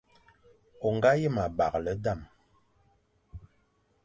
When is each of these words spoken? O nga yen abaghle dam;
O 0.87 0.87
nga 0.95 1.11
yen 1.21 1.37
abaghle 1.45 1.93
dam; 2.03 2.21